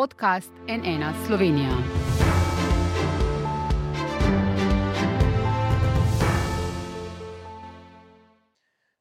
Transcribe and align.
podcast 0.00 0.50
NN 0.68 1.26
Slovenija. 1.26 1.70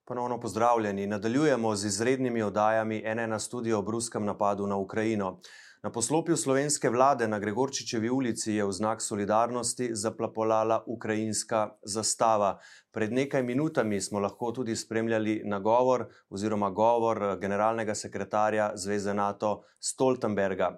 Ponovno 0.06 0.40
pozdravljeni. 0.40 1.08
Nadaljujemo 1.08 1.76
z 1.76 1.86
izrednimi 1.86 2.42
oddajami 2.42 3.04
NN 3.16 3.40
studio 3.40 3.80
o 3.80 3.92
ruskem 3.92 4.26
napadu 4.26 4.68
na 4.68 4.76
Ukrajino. 4.76 5.40
Na 5.84 5.90
poslopju 5.92 6.36
slovenske 6.38 6.90
vlade 6.90 7.28
na 7.28 7.38
Gregorčičevi 7.40 8.10
ulici 8.10 8.52
je 8.54 8.66
v 8.68 8.72
znak 8.72 9.02
solidarnosti 9.02 9.86
zaplapolala 9.96 10.84
ukrajinska 10.88 11.70
zastava. 11.84 12.58
Pred 12.92 13.14
nekaj 13.14 13.44
minutami 13.44 14.02
smo 14.02 14.20
lahko 14.20 14.52
tudi 14.52 14.76
spremljali 14.76 15.42
nagovor 15.46 16.06
oziroma 16.30 16.70
govor 16.70 17.38
generalnega 17.40 17.96
sekretarja 17.96 18.72
Zveze 18.76 19.14
NATO 19.14 19.64
Stoltenberga. 19.80 20.74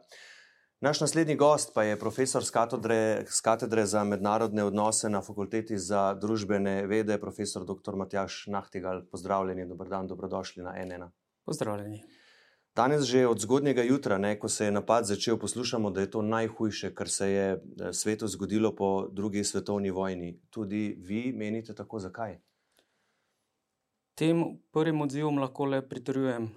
Naš 0.81 1.01
naslednji 1.01 1.35
gost 1.35 1.73
pa 1.73 1.83
je 1.83 1.99
profesor 1.99 2.45
z 2.45 2.51
katedre, 2.51 3.25
z 3.25 3.41
katedre 3.41 3.85
za 3.85 4.03
mednarodne 4.03 4.63
odnose 4.63 5.09
na 5.09 5.21
Fakulteti 5.21 5.77
za 5.77 6.13
družbene 6.13 6.85
vede, 6.85 7.17
profesor 7.17 7.65
dr. 7.65 7.95
Matjaš 7.95 8.43
Nahtigal. 8.47 9.01
Pozdravljeni, 9.11 9.65
dober 9.65 9.89
dan, 9.89 10.07
dobrodošli 10.07 10.63
na 10.63 10.77
NN. 10.85 11.09
Pozdravljeni. 11.45 12.03
Danes, 12.75 13.03
že 13.03 13.27
od 13.27 13.35
zgodnjega 13.39 13.83
jutra, 13.83 14.17
ne, 14.17 14.39
ko 14.39 14.47
se 14.49 14.65
je 14.65 14.71
napad 14.71 15.05
začel, 15.05 15.37
poslušamo, 15.37 15.91
da 15.91 16.01
je 16.01 16.11
to 16.11 16.21
najhujše, 16.21 16.93
kar 16.95 17.09
se 17.09 17.31
je 17.31 17.47
eh, 17.51 17.93
svetu 17.93 18.27
zgodilo 18.27 18.75
po 18.75 19.07
drugi 19.11 19.43
svetovni 19.43 19.91
vojni. 19.91 20.39
Tudi 20.49 20.95
vi 20.99 21.33
menite 21.35 21.75
tako, 21.75 21.99
zakaj? 21.99 22.37
Tem 24.15 24.43
prvim 24.71 25.01
odzivom 25.01 25.37
lahko 25.37 25.65
le 25.65 25.81
pritrjujem. 25.89 26.47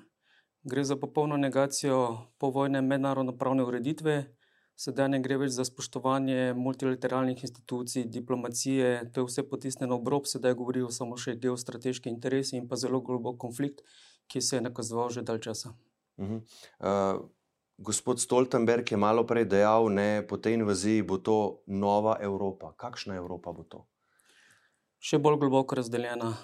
Gre 0.63 0.85
za 0.85 0.97
popolno 0.97 1.37
negacijo 1.37 2.31
povojne 2.39 2.83
mednarodno-pravne 2.83 3.65
ureditve, 3.65 4.15
sedaj 4.77 5.09
ne 5.09 5.21
gre 5.21 5.37
več 5.43 5.51
za 5.57 5.65
spoštovanje 5.67 6.55
multilateralnih 6.55 7.43
institucij, 7.43 8.05
diplomacije, 8.05 9.11
to 9.13 9.21
je 9.21 9.27
vse 9.33 9.45
potisnjeno 9.51 9.99
v 9.99 10.15
rob, 10.15 10.31
sedaj 10.31 10.55
govorijo 10.55 10.93
samo 10.95 11.19
še 11.19 11.35
geostrateški 11.43 12.09
interesi 12.09 12.57
in 12.57 12.69
pa 12.69 12.79
zelo 12.79 13.03
globok 13.03 13.37
konflikt, 13.47 13.83
ki 14.31 14.41
se 14.41 14.57
je 14.57 14.63
nakazoval 14.63 15.11
že 15.11 15.27
dalj 15.27 15.43
časa. 15.51 15.75
Uh 16.17 16.27
-huh. 16.27 16.41
uh, 17.17 17.29
gospod 17.79 18.21
Stoltenberg 18.21 18.91
je 18.91 18.97
malo 18.97 19.27
prej 19.27 19.45
dejal, 19.45 19.89
da 19.95 20.23
po 20.29 20.37
tej 20.37 20.55
invaziji 20.55 21.03
bo 21.03 21.19
to 21.19 21.63
nova 21.67 22.17
Evropa. 22.21 22.73
Kakšna 22.77 23.17
Evropa 23.17 23.53
bo 23.53 23.63
to? 23.63 23.87
Še 24.99 25.19
bolj 25.19 25.39
globoko 25.39 25.75
razdeljena, 25.75 26.37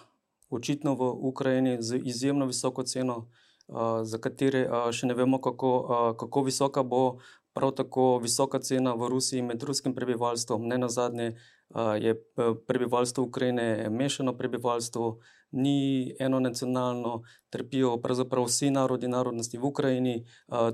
očitno 0.51 0.95
v 0.95 1.03
Ukrajini 1.21 1.83
z 1.83 2.01
izjemno 2.05 2.47
visoko 2.47 2.83
ceno, 2.83 3.29
uh, 3.69 4.03
za 4.03 4.19
katero 4.19 4.59
uh, 4.59 4.91
še 4.93 5.07
ne 5.07 5.15
vemo, 5.15 5.41
kako, 5.41 5.71
uh, 5.81 6.17
kako 6.17 6.43
visoka 6.43 6.83
bo. 6.83 7.19
Prav 7.53 7.73
tako 7.75 8.19
visoka 8.23 8.59
cena 8.59 8.95
v 8.95 9.09
Rusiji 9.09 9.43
med 9.43 9.63
ruskim 9.63 9.95
prebivalstvom, 9.95 10.69
ne 10.69 10.79
na 10.79 10.89
zadnje, 10.89 11.35
je 11.99 12.15
prebivalstvo 12.67 13.25
Ukrajine 13.25 13.91
mešano 13.91 14.37
prebivalstvo, 14.39 15.19
ni 15.53 16.15
eno 16.19 16.41
nacionalno, 16.41 17.23
trpijo 17.51 17.97
pravzaprav 18.03 18.45
vsi 18.45 18.71
narodi 18.71 19.09
narodnosti 19.09 19.59
v 19.59 19.65
Ukrajini, 19.65 20.25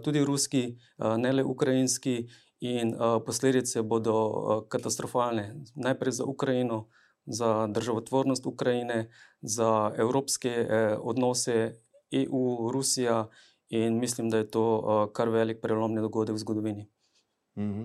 tudi 0.05 0.25
ruski, 0.25 0.77
ne 0.99 1.33
le 1.33 1.45
ukrajinski, 1.45 2.27
in 2.61 2.95
posledice 3.27 3.83
bodo 3.83 4.67
katastrofalne. 4.69 5.55
Najprej 5.75 6.13
za 6.13 6.25
Ukrajino, 6.25 6.89
za 7.27 7.67
državotvornost 7.67 8.47
Ukrajine, 8.47 9.11
za 9.41 9.93
evropske 9.97 10.69
odnose 11.03 11.75
EU, 12.13 12.71
Rusija, 12.73 13.29
in 13.69 13.99
mislim, 13.99 14.31
da 14.31 14.37
je 14.37 14.51
to 14.51 15.11
kar 15.13 15.29
velik 15.29 15.61
prelomni 15.63 16.01
dogodek 16.01 16.35
v 16.35 16.39
zgodovini. 16.39 16.89
Mhm. 17.57 17.85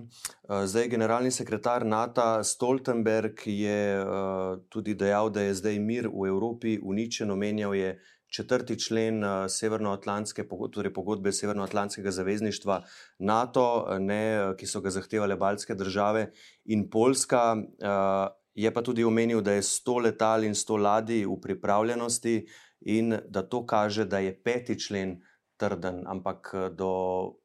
Zdaj, 0.64 0.88
generalni 0.88 1.30
sekretar 1.30 1.86
NATO 1.86 2.44
Stoltenberg 2.44 3.40
je 3.46 4.04
uh, 4.04 4.58
tudi 4.68 4.94
dejal, 4.94 5.30
da 5.32 5.40
je 5.40 5.54
zdaj 5.54 5.78
mir 5.80 6.08
v 6.12 6.28
Evropi 6.28 6.76
uničen. 6.82 7.30
Omenjal 7.30 7.74
je 7.74 7.94
četrti 8.28 8.76
člen 8.78 9.24
uh, 9.24 9.46
Severnoatlantske 9.48 10.44
torej 10.72 10.92
pogodbe 10.92 11.32
Severnoatlantskega 11.32 12.10
zavezništva 12.10 12.82
NATO, 13.18 13.96
ne, 13.98 14.52
ki 14.58 14.66
so 14.66 14.80
ga 14.80 14.90
zahtevale 14.90 15.36
baltske 15.36 15.74
države 15.74 16.30
in 16.64 16.90
Poljska. 16.90 17.56
Uh, 17.56 18.28
je 18.54 18.74
pa 18.74 18.82
tudi 18.82 19.04
omenil, 19.04 19.40
da 19.40 19.52
je 19.52 19.62
100 19.62 20.00
letal 20.02 20.44
in 20.44 20.52
100 20.52 20.76
ladij 20.76 21.24
v 21.26 21.40
pripravljenosti 21.40 22.46
in 22.80 23.16
da 23.28 23.42
to 23.42 23.66
kaže, 23.66 24.04
da 24.04 24.18
je 24.18 24.36
peti 24.42 24.76
člen 24.78 25.22
trden, 25.56 26.02
ampak 26.06 26.52
do 26.76 26.90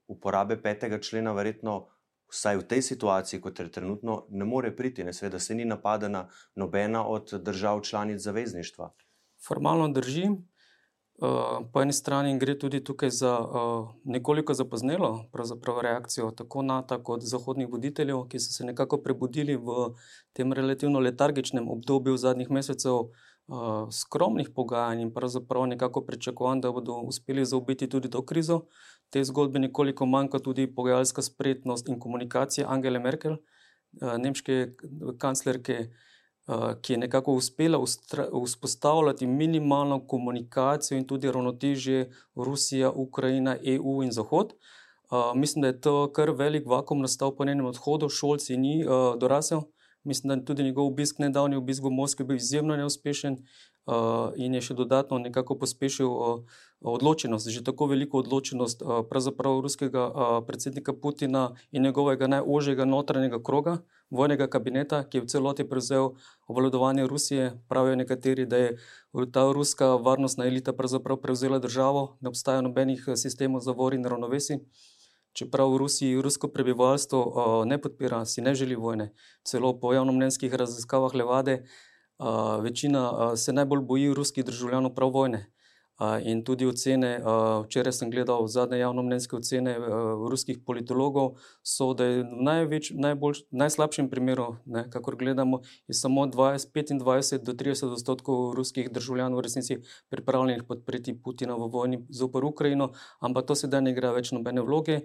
uporabe 0.07 0.57
petega 0.62 1.00
člena 1.00 1.31
verjetno 1.31 1.85
vsaj 2.30 2.58
v 2.58 2.68
tej 2.68 2.82
situaciji, 2.82 3.42
kot 3.42 3.60
je 3.60 3.72
trenutno, 3.72 4.26
ne 4.30 4.46
more 4.46 4.76
priti, 4.76 5.04
ne 5.04 5.14
sveda 5.14 5.40
se 5.40 5.56
ni 5.56 5.66
napadena 5.66 6.28
nobena 6.56 7.08
od 7.08 7.34
držav 7.34 7.82
članic 7.82 8.22
zavezništva. 8.22 8.94
Formalno 9.48 9.88
drži. 9.88 10.30
Uh, 11.18 11.66
po 11.74 11.82
eni 11.82 11.94
strani 11.94 12.36
gre 12.40 12.54
tudi 12.60 12.84
tukaj 12.84 13.10
za 13.10 13.40
uh, 13.40 13.88
nekoliko 14.04 14.54
zapoznelo 14.54 15.26
reakcijo 15.82 16.32
tako 16.32 16.62
NATO 16.62 17.04
kot 17.04 17.22
zahodnih 17.22 17.68
voditeljev, 17.72 18.28
ki 18.30 18.40
so 18.40 18.52
se 18.54 18.66
nekako 18.66 19.02
prebudili 19.02 19.56
v 19.56 19.96
tem 20.34 20.54
relativno 20.54 21.00
letargičnem 21.00 21.70
obdobju 21.70 22.18
zadnjih 22.18 22.52
mesecev 22.52 22.94
uh, 22.94 23.09
skromnih 23.91 24.50
pogajanj 24.56 25.02
in 25.02 25.13
pravzaprav 25.13 25.66
nekako 25.68 26.02
pričakovanj, 26.02 26.62
da 26.62 26.72
bodo 26.72 26.94
uspeli 27.08 27.46
zaobiti 27.46 27.90
tudi 27.90 28.09
to 28.09 28.25
krizo 28.25 28.62
te 29.09 29.24
zgodbe 29.24 29.59
nekoliko 29.59 30.06
manjka 30.06 30.40
tudi 30.40 30.68
pogajalska 30.75 31.22
spretnost 31.22 31.90
in 31.90 32.00
komunikacija 32.00 32.68
Angele 32.69 33.00
Merkel, 33.00 33.34
eh, 33.34 34.18
nemške 34.18 34.68
kanclerke, 35.18 35.74
eh, 35.74 36.74
ki 36.81 36.94
je 36.94 36.97
nekako 36.97 37.34
uspela 37.34 37.80
vzpostavljati 38.46 39.28
minimalno 39.28 40.08
komunikacijo 40.08 40.97
in 40.97 41.08
tudi 41.08 41.31
ravnotežje 41.31 42.12
Rusija, 42.35 42.91
Ukrajina, 42.91 43.58
EU 43.64 44.03
in 44.03 44.12
Zahod. 44.12 44.53
Eh, 44.53 45.16
mislim, 45.35 45.62
da 45.62 45.68
je 45.68 45.81
to 45.81 46.12
kar 46.14 46.31
velik 46.31 46.66
vakum 46.66 47.02
nastal 47.02 47.35
po 47.35 47.46
njenem 47.46 47.66
odhodu, 47.66 48.09
šolci 48.09 48.58
ni 48.58 48.84
dorasel. 49.19 49.62
Mislim, 50.07 50.29
da 50.29 50.45
tudi 50.45 50.63
njegov 50.63 50.88
obisk, 50.88 51.19
nedavni 51.19 51.56
obisk 51.59 51.84
v 51.84 51.90
Moskvi, 51.91 52.25
bil 52.25 52.38
izjemno 52.40 52.75
neuspešen 52.79 53.41
in 54.35 54.56
je 54.56 54.62
še 54.62 54.75
dodatno 54.75 55.19
nekako 55.19 55.56
pospešil 55.59 56.12
odločenost, 56.79 57.50
že 57.51 57.63
tako 57.63 57.88
veliko 57.91 58.22
odločenost 58.23 58.84
pravzaprav 59.09 59.59
ruskega 59.63 60.07
predsednika 60.47 60.94
Putina 60.94 61.44
in 61.72 61.84
njegovega 61.84 62.28
najožjega 62.28 62.85
notranjega 62.85 63.40
kroga, 63.44 63.78
vojnega 64.09 64.47
kabineta, 64.47 65.03
ki 65.03 65.17
je 65.17 65.23
v 65.23 65.31
celoti 65.31 65.67
prevzel 65.67 66.13
obvladovanje 66.47 67.07
Rusije. 67.07 67.51
Pravijo 67.67 67.96
nekateri, 68.00 68.46
da 68.46 68.57
je 68.57 68.78
ta 69.31 69.47
ruska 69.51 69.96
varnostna 69.96 70.47
elita 70.47 70.73
pravzaprav 70.73 71.19
prevzela 71.23 71.59
državo, 71.59 72.17
ne 72.22 72.31
obstaja 72.31 72.63
nobenih 72.63 73.09
sistemov 73.16 73.63
zavor 73.67 73.96
in 73.96 74.07
ravnovesi. 74.07 74.62
Čeprav 75.38 75.70
v 75.70 75.78
Rusiji 75.78 76.18
rusko 76.18 76.48
prebivalstvo 76.50 77.20
ne 77.70 77.78
podpira, 77.78 78.24
si 78.25 78.42
ne 78.42 78.56
želi 78.58 78.74
vojne, 78.75 79.12
celo 79.46 79.70
po 79.80 79.92
javnomnenjskih 79.94 80.53
raziskavah 80.53 81.14
Levade, 81.14 81.59
večina 82.66 83.36
se 83.38 83.53
najbolj 83.53 83.84
boji 83.86 84.14
ruskih 84.18 84.46
državljanov 84.46 84.96
prav 84.97 85.14
vojne. 85.14 85.44
In 85.97 86.44
tudi 86.46 86.66
ocene, 86.69 87.18
včeraj 87.66 87.94
sem 87.97 88.12
gledal 88.13 88.46
zadnje 88.47 88.78
javnomnenjske 88.78 89.35
ocene 89.35 89.72
ruskih 90.30 90.59
politologov, 90.66 91.40
so, 91.66 91.88
da 91.97 92.06
je 92.06 92.19
v 92.22 92.44
največ, 92.46 92.91
najbolj, 92.94 93.40
najslabšem 93.50 94.09
primeru, 94.12 94.59
ne, 94.69 94.84
kakor 94.94 95.18
gledamo, 95.18 95.63
samo 95.90 96.28
20, 96.30 96.69
25 97.02 97.41
do 97.41 97.56
30 97.58 97.96
odstotkov 97.97 98.53
ruskih 98.53 98.91
državljanov 98.94 99.41
v 99.41 99.46
resnici 99.47 99.80
pripravljenih 100.13 100.68
podpreti 100.69 101.16
Putina 101.18 101.58
v 101.58 101.66
vojni 101.74 102.00
zopr 102.14 102.46
Ukrajino, 102.46 102.91
ampak 103.19 103.50
to 103.50 103.58
sedaj 103.58 103.81
ne 103.81 103.96
igra 103.97 104.14
več 104.14 104.29
nobene 104.38 104.62
vloge. 104.62 105.00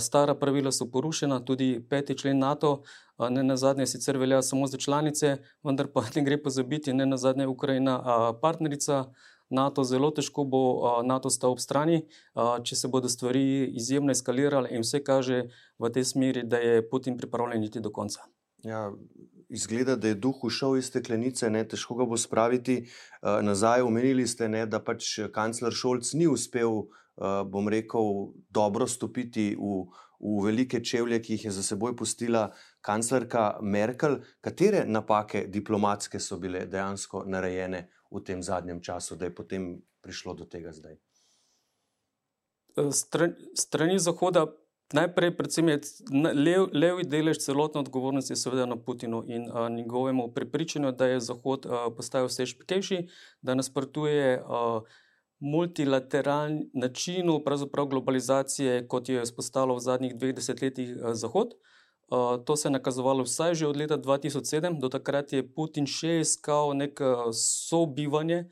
Stara 0.00 0.36
pravila 0.36 0.72
so 0.72 0.90
porušena, 0.92 1.40
tudi 1.40 1.80
peti 1.80 2.18
člen 2.18 2.38
NATO. 2.44 2.82
Ne 3.18 3.42
na 3.42 3.56
zadnje 3.56 3.86
sicer 3.86 4.18
velja 4.20 4.42
samo 4.42 4.68
za 4.68 4.76
članice, 4.78 5.38
vendar 5.64 5.88
pa 5.88 6.04
ne 6.14 6.22
gre 6.22 6.36
pozabiti, 6.36 6.92
ne 6.92 7.06
na 7.06 7.16
zadnje 7.16 7.48
Ukrajina 7.48 7.96
partnerica. 8.42 9.08
NATO 9.50 9.84
zelo 9.84 10.10
težko 10.10 10.44
bo 10.44 10.60
NATO 11.04 11.30
stal 11.30 11.54
ob 11.56 11.60
strani, 11.60 12.02
če 12.36 12.76
se 12.76 12.88
bodo 12.88 13.08
stvari 13.08 13.70
izjemno 13.76 14.12
eskalirale 14.12 14.68
in 14.74 14.84
vse 14.84 15.00
kaže 15.04 15.46
v 15.78 15.90
tej 15.94 16.04
smeri, 16.04 16.42
da 16.44 16.60
je 16.60 16.82
Putin 16.90 17.16
pripravljen 17.16 17.64
iti 17.64 17.80
do 17.80 17.90
konca. 17.90 18.28
Ja, 18.64 18.90
izgleda, 19.48 19.96
da 19.96 20.08
je 20.08 20.18
duh 20.18 20.44
ušel 20.44 20.76
iz 20.76 20.90
steklenice, 20.90 21.48
ne, 21.50 21.62
težko 21.64 21.94
ga 22.00 22.04
bo 22.04 22.16
spraviti 22.20 22.82
nazaj. 23.22 23.86
Omenili 23.86 24.26
ste, 24.26 24.48
ne, 24.48 24.66
da 24.66 24.82
pač 24.84 25.14
kancler 25.32 25.72
Šolc 25.72 26.12
ni 26.18 26.28
uspel, 26.28 26.84
bom 27.48 27.68
rekel, 27.72 28.34
dobro 28.50 28.86
stopiti 28.86 29.54
v, 29.56 29.86
v 30.20 30.34
velike 30.44 30.82
čevlje, 30.84 31.22
ki 31.22 31.36
jih 31.38 31.44
je 31.48 31.54
za 31.56 31.62
seboj 31.62 31.96
pustila 31.96 32.48
kanclerka 32.84 33.58
Merkel. 33.62 34.20
Katere 34.44 34.84
napake 34.86 35.46
diplomatske 35.48 36.20
so 36.20 36.36
bile 36.42 36.66
dejansko 36.66 37.24
narejene 37.26 37.86
v 38.10 38.20
tem 38.24 38.42
zadnjem 38.42 38.80
času, 38.80 39.16
da 39.16 39.28
je 39.28 39.34
potem 39.34 39.82
prišlo 40.00 40.34
do 40.34 40.44
tega 40.44 40.72
zdaj? 40.72 40.96
Eh, 42.76 42.92
strani 43.54 43.98
Zahoda 43.98 44.46
Najprej, 44.92 45.34
predvsem 45.36 45.68
je 45.68 45.80
lev, 46.32 46.70
levi 46.72 47.04
delež 47.04 47.42
celotne 47.44 47.82
odgovornosti, 47.84 48.36
seveda 48.36 48.64
na 48.66 48.76
Putinu 48.76 49.20
in 49.28 49.44
a, 49.52 49.68
njegovemu 49.68 50.30
prepričanju, 50.32 50.92
da 50.92 51.06
je 51.06 51.20
Zahod 51.20 51.66
a, 51.66 51.90
postal 51.96 52.24
vse 52.26 52.46
špekejši, 52.46 53.02
da 53.42 53.54
nasprotuje 53.54 54.42
multilateralnemu 55.40 56.70
načinu 56.72 57.42
globalizacije, 57.90 58.88
kot 58.88 59.08
jo 59.08 59.20
je 59.20 59.28
vzpostavil 59.28 59.76
v 59.76 59.84
zadnjih 59.84 60.16
dveh 60.16 60.34
desetletjih 60.34 60.96
Zahod. 61.12 61.52
A, 62.08 62.38
to 62.44 62.56
se 62.56 62.68
je 62.68 62.72
nakazovalo 62.72 63.24
vsaj 63.24 63.54
že 63.54 63.66
od 63.66 63.76
leta 63.76 63.98
2007, 63.98 64.80
do 64.80 64.88
takrat 64.88 65.32
je 65.32 65.44
Putin 65.44 65.86
še 65.86 66.20
iskal 66.20 66.74
neko 66.76 67.32
sobivanje 67.32 68.48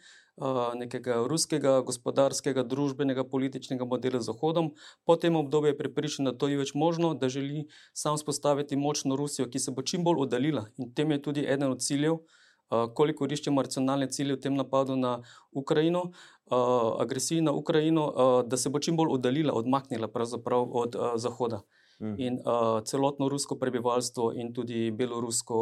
nekega 0.76 1.24
ruskega 1.24 1.80
gospodarskega, 1.80 2.62
družbenega, 2.62 3.24
političnega 3.24 3.84
modela 3.88 4.20
z 4.20 4.28
Zahodom. 4.28 4.74
Po 5.04 5.16
tem 5.16 5.36
obdobju 5.36 5.72
je 5.72 5.78
prepričan, 5.78 6.28
da 6.28 6.32
to 6.32 6.48
ni 6.48 6.56
več 6.56 6.74
možno, 6.74 7.14
da 7.14 7.28
želi 7.28 7.66
sam 7.94 8.18
spostaviti 8.18 8.76
močno 8.76 9.16
Rusijo, 9.16 9.48
ki 9.48 9.58
se 9.58 9.72
bo 9.72 9.82
čim 9.82 10.04
bolj 10.04 10.26
oddaljila. 10.26 10.66
In 10.76 10.92
tem 10.92 11.10
je 11.10 11.22
tudi 11.22 11.46
eden 11.48 11.72
od 11.72 11.80
ciljev, 11.80 12.20
koliko 12.68 13.24
iščemo 13.24 13.62
racionalne 13.62 14.10
cilje 14.12 14.36
v 14.36 14.40
tem 14.40 14.54
napadu 14.54 14.96
na 14.96 15.22
Ukrajino, 15.52 16.10
agresiji 17.00 17.40
na 17.40 17.52
Ukrajino, 17.52 18.12
da 18.44 18.56
se 18.56 18.68
bo 18.68 18.78
čim 18.78 18.96
bolj 18.96 19.16
oddaljila, 19.16 19.54
odmaknila 19.56 20.10
od 20.52 20.96
Zahoda. 21.16 21.62
In 21.98 22.40
uh, 22.44 22.82
celotno 22.84 23.28
rusko 23.28 23.56
prebivalstvo, 23.56 24.32
in 24.36 24.52
tudi 24.52 24.90
belorusko, 24.90 25.58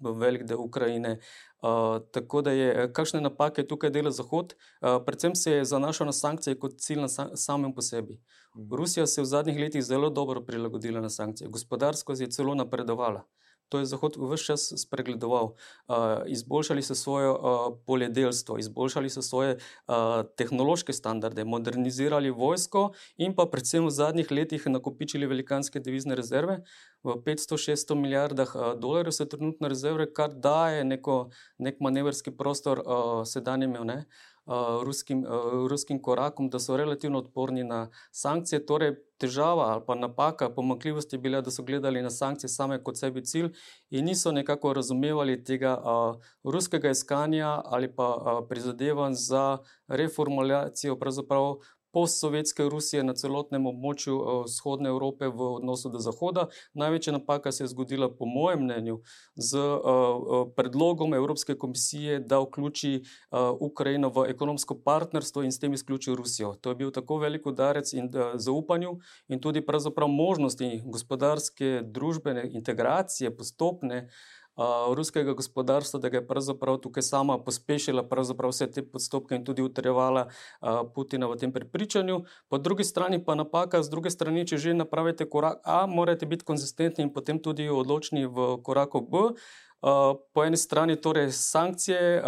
velik 0.00 0.44
del 0.46 0.58
Ukrajine. 0.58 1.18
Uh, 1.62 1.98
tako 2.12 2.42
da 2.42 2.52
je, 2.54 2.92
kakšne 2.92 3.20
napake 3.20 3.66
tukaj 3.66 3.90
dela 3.90 4.10
Zahod, 4.10 4.54
uh, 4.54 5.02
predvsem 5.06 5.34
se 5.34 5.52
je 5.52 5.64
zanašal 5.64 6.06
na 6.06 6.12
sankcije 6.12 6.58
kot 6.58 6.78
cilj 6.78 7.00
na 7.00 7.08
sam, 7.08 7.34
samem 7.34 7.74
po 7.74 7.82
sebi. 7.82 8.20
Mhm. 8.56 8.74
Rusija 8.74 9.06
se 9.06 9.20
je 9.20 9.22
v 9.22 9.26
zadnjih 9.26 9.58
letih 9.58 9.82
zelo 9.82 10.10
dobro 10.10 10.44
prilagodila 10.44 11.00
na 11.00 11.10
sankcije, 11.10 11.48
gospodarsko 11.48 12.12
je 12.12 12.30
celo 12.30 12.54
napredovala. 12.54 13.24
To 13.68 13.78
je 13.78 13.86
Zahod 13.86 14.16
vse 14.16 14.44
čas 14.44 14.72
spregledoval. 14.76 15.52
Uh, 15.88 16.24
izboljšali 16.26 16.82
so 16.82 16.94
svoje 16.94 17.30
uh, 17.30 17.38
poljedelstvo, 17.86 18.58
izboljšali 18.58 19.10
so 19.10 19.22
svoje 19.22 19.56
uh, 19.56 19.94
tehnološke 20.36 20.92
standarde, 20.92 21.44
modernizirali 21.44 22.30
vojsko 22.30 22.92
in 23.16 23.34
pa 23.36 23.46
predvsem 23.46 23.84
v 23.84 23.90
zadnjih 23.90 24.30
letih 24.30 24.66
nakopičili 24.66 25.26
velikanske 25.26 25.80
devizne 25.80 26.14
rezerve. 26.14 26.62
V 27.02 27.18
500-600 27.26 27.94
milijardah 27.94 28.54
uh, 28.54 28.72
dolarjev 28.80 29.12
so 29.12 29.28
trenutne 29.28 29.68
rezerve, 29.68 30.08
kar 30.12 30.32
daje 30.32 30.84
neko, 30.84 31.28
nek 31.58 31.80
manevrski 31.80 32.30
prostor 32.30 32.80
uh, 32.80 33.22
sedanjem. 33.24 33.76
Ne? 33.84 34.04
ruskim, 34.84 35.26
ruskim 35.68 35.98
korakom, 36.02 36.48
da 36.48 36.58
so 36.58 36.76
relativno 36.76 37.18
odporni 37.18 37.64
na 37.64 37.90
sankcije. 38.10 38.66
Torej, 38.66 38.94
težava 39.18 39.72
ali 39.72 39.82
pa 39.86 39.94
napaka, 39.94 40.50
pomakljivost 40.50 41.12
je 41.12 41.18
bila, 41.18 41.40
da 41.40 41.50
so 41.50 41.62
gledali 41.62 42.02
na 42.02 42.10
sankcije 42.10 42.48
same 42.48 42.82
kot 42.84 42.96
sebi 42.96 43.24
cilj 43.24 43.50
in 43.90 44.04
niso 44.04 44.32
nekako 44.32 44.72
razumevali 44.72 45.44
tega 45.44 45.74
a, 45.84 46.14
ruskega 46.44 46.90
iskanja 46.90 47.60
ali 47.64 47.92
pa 47.94 48.04
a, 48.04 48.40
prizadevanj 48.48 49.14
za 49.14 49.58
reformulacijo 49.88 50.98
postsovjetske 51.98 52.62
Rusije 52.70 53.02
na 53.02 53.14
celotnem 53.18 53.66
območju 53.66 54.14
uh, 54.14 54.28
vzhodne 54.46 54.92
Evrope 54.92 55.26
v 55.26 55.48
odnosu 55.58 55.90
do 55.90 55.98
Zahoda. 55.98 56.46
Največja 56.78 57.16
napaka 57.16 57.50
se 57.52 57.64
je 57.64 57.72
zgodila, 57.74 58.06
po 58.06 58.28
mojem 58.30 58.62
mnenju, 58.68 59.00
z 59.34 59.58
uh, 59.58 60.46
predlogom 60.54 61.16
Evropske 61.18 61.56
komisije, 61.58 62.20
da 62.20 62.38
vključi 62.38 63.02
Ukrajino 63.60 64.12
v 64.14 64.28
ekonomsko 64.30 64.76
partnerstvo 64.84 65.42
in 65.42 65.52
s 65.52 65.58
tem 65.58 65.74
izključi 65.74 66.14
Rusijo. 66.14 66.54
To 66.62 66.70
je 66.70 66.78
bil 66.78 66.90
tako 66.94 67.18
velik 67.18 67.46
udarec 67.46 67.92
in 67.92 68.10
zaupanju 68.34 68.98
in 69.28 69.40
tudi 69.40 69.64
pravzaprav 69.66 70.08
možnosti 70.08 70.82
gospodarske, 70.84 71.82
družbene 71.84 72.46
integracije, 72.52 73.34
postopne 73.36 74.06
ruskega 74.94 75.32
gospodarstva, 75.32 76.00
da 76.00 76.08
ga 76.08 76.18
je 76.18 76.26
pravzaprav 76.26 76.78
tukaj 76.82 77.02
sama 77.02 77.38
pospešila 77.38 78.02
vse 78.48 78.66
te 78.70 78.82
postopke 78.82 79.34
in 79.34 79.44
tudi 79.44 79.62
utrjevala 79.62 80.28
Putina 80.94 81.26
v 81.26 81.36
tem 81.36 81.52
prepričanju. 81.52 82.24
Po 82.48 82.58
drugi 82.58 82.84
strani 82.84 83.24
pa 83.24 83.34
napaka, 83.34 83.82
z 83.82 83.90
druge 83.90 84.10
strani, 84.10 84.46
če 84.46 84.58
že 84.58 84.74
napravite 84.74 85.28
korak 85.30 85.60
A, 85.64 85.86
morate 85.86 86.26
biti 86.26 86.44
konzistentni 86.44 87.04
in 87.04 87.12
potem 87.12 87.38
tudi 87.38 87.68
odločni 87.68 88.26
v 88.26 88.58
koraku 88.62 89.00
B. 89.00 89.34
Po 90.34 90.42
eni 90.44 90.56
strani 90.56 90.96
torej 90.98 91.30
sankcije, 91.30 92.22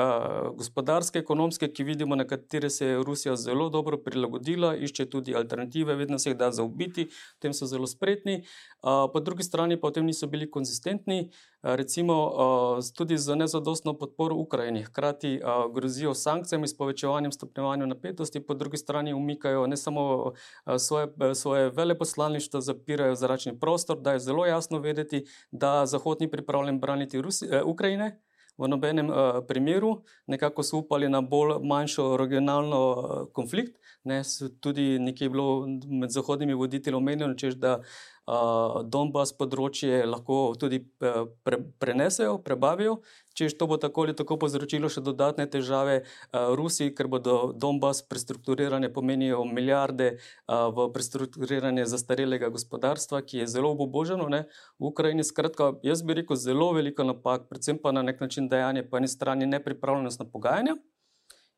gospodarske, 0.55 1.19
ekonomske, 1.19 1.67
ki 1.67 1.83
vidimo, 1.85 2.15
na 2.15 2.23
katere 2.25 2.71
se 2.71 2.87
je 2.87 3.03
Rusija 3.03 3.35
zelo 3.37 3.69
dobro 3.69 3.99
prilagodila, 3.99 4.77
išče 4.77 5.09
tudi 5.11 5.35
alternative, 5.35 5.97
vedno 5.99 6.19
se 6.19 6.31
jih 6.31 6.37
da 6.39 6.53
zaobiti, 6.55 7.09
v 7.11 7.43
tem 7.43 7.53
so 7.53 7.67
zelo 7.67 7.91
spretni. 7.91 8.45
Po 8.83 9.21
drugi 9.21 9.43
strani 9.43 9.81
pa 9.81 9.91
v 9.91 9.99
tem 9.99 10.07
niso 10.07 10.31
bili 10.31 10.47
konzistentni, 10.51 11.31
recimo 11.63 12.33
tudi 12.97 13.19
za 13.19 13.35
nezadostno 13.35 13.95
podporo 13.99 14.37
Ukrajini. 14.37 14.83
Hkrati 14.83 15.41
grozijo 15.75 16.15
sankcijami 16.15 16.69
s 16.69 16.77
povečevanjem 16.77 17.33
stopnjevanja 17.33 17.87
napetosti, 17.87 18.41
po 18.41 18.55
drugi 18.55 18.77
strani 18.77 19.15
umikajo 19.15 19.67
ne 19.67 19.77
samo 19.77 20.33
svoje, 20.79 21.09
svoje 21.35 21.71
veleposlaništva, 21.71 22.61
zapirajo 22.61 23.15
zračni 23.15 23.59
prostor, 23.61 24.01
da 24.01 24.13
je 24.13 24.19
zelo 24.19 24.47
jasno 24.47 24.79
vedeti, 24.79 25.25
da 25.51 25.87
Zahod 25.87 26.21
ni 26.21 26.31
pripravljen 26.31 26.81
braniti 26.81 27.23
Rusi, 27.23 27.47
eh, 27.51 27.63
Ukrajine. 27.63 28.21
V 28.59 28.69
nobenem 28.69 29.09
uh, 29.09 29.17
primeru, 29.49 30.03
nekako 30.27 30.63
so 30.63 30.79
upali 30.79 31.09
na 31.09 31.21
bolj 31.21 31.63
manjšo 31.65 32.17
regionalno 32.17 32.81
uh, 32.93 33.33
konflikt. 33.33 33.79
Ne, 34.05 34.23
tudi 34.61 34.99
nekje 34.99 35.25
je 35.25 35.31
bilo 35.31 35.67
med 35.89 36.11
zahodnimi 36.11 36.55
voditelji 36.55 36.97
omenjeno, 36.97 37.35
da 37.57 37.81
Donbass 38.27 39.33
področje 39.35 40.05
lahko 40.07 40.55
tudi 40.61 40.85
eh, 41.03 41.25
pre, 41.43 41.59
prenesejo, 41.83 42.39
prebavijo. 42.45 43.01
Če 43.35 43.49
to 43.57 43.67
bo 43.71 43.79
tako 43.81 44.05
ali 44.05 44.15
tako 44.15 44.37
povzročilo 44.43 44.91
še 44.91 45.01
dodatne 45.07 45.47
težave 45.49 46.01
uh, 46.03 46.51
Rusiji, 46.59 46.93
ker 46.99 47.09
bodo 47.09 47.55
Donbass 47.57 48.03
prestrukturirane 48.05 48.91
pomenijo 48.93 49.45
milijarde 49.47 50.11
uh, 50.19 50.69
v 50.75 50.89
prestrukturiranje 50.93 51.87
zastarelega 51.89 52.51
gospodarstva, 52.53 53.23
ki 53.23 53.43
je 53.43 53.49
zelo 53.55 53.73
oboboženo 53.73 54.29
ne? 54.29 54.45
v 54.83 54.91
Ukrajini. 54.91 55.25
Skratka, 55.25 55.73
jaz 55.87 56.03
bi 56.03 56.19
rekel, 56.21 56.37
zelo 56.37 56.73
veliko 56.77 57.07
napak, 57.07 57.47
predvsem 57.49 57.79
pa 57.81 57.95
na 57.95 58.03
nek 58.03 58.21
način 58.21 58.51
dejanje, 58.51 58.85
po 58.91 58.99
eni 58.99 59.09
strani 59.09 59.47
nepripravljenost 59.47 60.21
na 60.21 60.29
pogajanja 60.29 60.77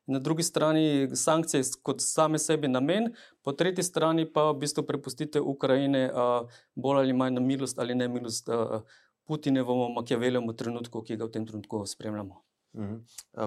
na 0.05 0.19
drugi 0.19 0.43
strani 0.43 1.09
sankcije 1.15 1.63
kot 1.83 2.01
same 2.01 2.39
sebi 2.39 2.67
namen, 2.67 3.13
po 3.41 3.51
tretji 3.51 3.83
strani 3.83 4.25
pa 4.33 4.51
v 4.51 4.59
bistvu 4.59 4.83
prepustite 4.87 5.41
Ukrajine 5.41 6.09
uh, 6.11 6.49
bolj 6.75 7.03
ali 7.03 7.13
manj 7.13 7.39
na 7.39 7.41
milost 7.41 7.79
ali 7.79 7.95
ne 7.95 8.07
milost 8.07 8.49
uh, 8.49 8.81
Putinevemu 9.27 9.89
Makiaveljemu 9.95 10.53
trenutku, 10.53 11.01
ki 11.03 11.15
ga 11.15 11.25
v 11.25 11.31
tem 11.31 11.45
trenutku 11.47 11.85
spremljamo. 11.87 12.43
Mhm. 12.75 12.95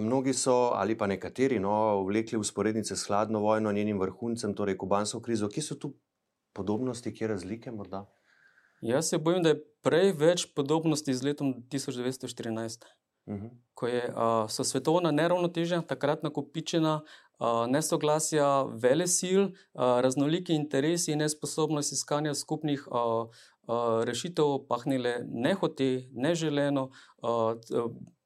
Mnogi 0.06 0.32
so, 0.32 0.70
ali 0.74 0.96
pa 0.98 1.06
nekateri, 1.06 1.58
no, 1.58 2.04
vlekli 2.06 2.38
usporednice 2.38 2.96
s 2.96 3.06
hladno 3.06 3.40
vojno, 3.40 3.72
njenim 3.72 4.00
vrhuncem, 4.00 4.54
torej 4.54 4.78
kubansko 4.78 5.20
krizo. 5.20 5.48
Kje 5.48 5.62
so 5.62 5.74
tu 5.74 5.96
podobnosti, 6.54 7.14
kje 7.14 7.28
razlike 7.28 7.70
morda? 7.70 8.06
Jaz 8.80 9.08
se 9.08 9.18
bojim, 9.18 9.42
da 9.42 9.48
je 9.48 9.60
prej 9.82 10.12
več 10.12 10.46
podobnosti 10.54 11.14
z 11.14 11.24
letom 11.24 11.54
1914. 11.72 12.86
-huh. 13.26 13.50
ko 13.74 13.86
je, 13.86 14.02
uh, 14.08 14.48
so 14.48 14.64
svetovna 14.64 15.10
neravnotežja 15.10 15.82
takrat 15.82 16.22
nakopičena, 16.22 17.02
uh, 17.38 17.66
nesoglasja, 17.68 18.64
vele 18.82 19.06
sil, 19.18 19.42
uh, 19.74 20.00
raznoliki 20.00 20.54
interesi 20.54 21.12
in 21.12 21.18
nesposobnost 21.18 21.92
iskanja 21.92 22.34
skupnih 22.34 22.88
uh, 22.88 23.28
uh, 23.66 24.04
rešitev, 24.04 24.66
pahnile 24.68 25.20
nehote, 25.26 26.08
neželeno. 26.12 26.90
Uh, 27.22 27.58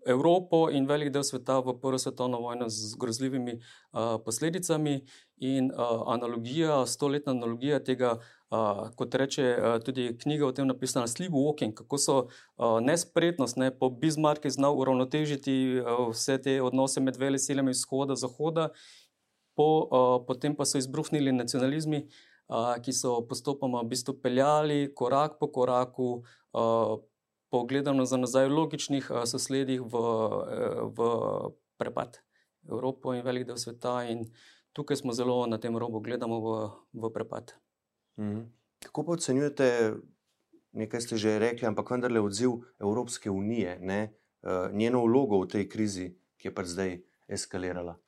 Evropo 0.06 0.68
in 0.70 0.86
velik 0.86 1.12
del 1.12 1.24
sveta 1.24 1.58
v 1.60 1.76
Prvo 1.80 1.98
svetovno 1.98 2.40
vojno 2.40 2.68
z 2.68 2.94
grozljivimi 3.00 3.58
uh, 3.58 4.16
posledicami, 4.24 5.00
in 5.40 5.70
uh, 5.72 6.02
analogija, 6.06 6.86
stoletna 6.86 7.32
analogija 7.32 7.80
tega, 7.84 8.18
uh, 8.50 8.88
kot 8.96 9.14
reče 9.14 9.44
uh, 9.56 9.76
tudi 9.84 10.10
knjiga 10.22 10.46
o 10.46 10.52
tem 10.52 10.68
napisana, 10.68 11.08
Sleepwalking, 11.08 11.72
kako 11.74 11.98
so 11.98 12.16
uh, 12.20 12.76
nespretnost, 12.84 13.56
ne, 13.56 13.70
po 13.78 13.88
Bismarcku 13.90 14.50
znal 14.52 14.76
uravnotežiti 14.78 15.80
uh, 15.80 16.10
vse 16.12 16.36
te 16.44 16.58
odnose 16.62 17.00
med 17.00 17.16
velesilami 17.16 17.72
vzhoda 17.72 18.12
in 18.12 18.20
zahoda, 18.20 18.68
po, 19.56 19.68
uh, 19.88 20.18
potem 20.28 20.56
pa 20.56 20.68
so 20.68 20.78
izbruhnili 20.78 21.32
nacionalizmi, 21.32 22.04
uh, 22.52 22.76
ki 22.84 22.92
so 22.92 23.22
postopoma 23.28 23.80
v 23.80 23.94
bistvu 23.94 24.18
peljali 24.20 24.90
korak 24.94 25.40
po 25.40 25.48
koraku. 25.48 26.12
Uh, 26.52 27.00
pogledano 27.50 28.04
za 28.04 28.16
nazaj, 28.16 28.48
logičnih 28.48 29.10
uh, 29.10 29.24
sosledih 29.24 29.82
v, 29.82 29.94
uh, 29.94 30.88
v 30.94 30.98
prepad 31.76 32.20
Evropo 32.68 33.14
in 33.14 33.24
velik 33.24 33.46
del 33.46 33.58
sveta. 33.58 34.04
In 34.08 34.24
tukaj 34.72 35.02
smo 35.02 35.12
zelo 35.12 35.46
na 35.46 35.58
tem 35.58 35.76
robu, 35.76 36.00
gledamo 36.00 36.40
v, 36.40 36.48
v 36.92 37.12
prepad. 37.12 37.54
Mhm. 38.20 38.46
Kako 38.80 39.04
pa 39.04 39.12
ocenjujete, 39.12 39.94
nekaj 40.72 41.00
ste 41.00 41.16
že 41.20 41.38
rekli, 41.38 41.68
ampak 41.68 41.90
vendarle 41.90 42.20
odziv 42.20 42.64
Evropske 42.80 43.30
unije, 43.30 43.78
ne, 43.80 44.14
uh, 44.42 44.72
njeno 44.72 45.04
vlogo 45.04 45.42
v 45.44 45.48
tej 45.48 45.68
krizi, 45.68 46.06
ki 46.40 46.48
je 46.48 46.54
pač 46.54 46.66
zdaj 46.72 46.90
eskalirala? 47.28 47.98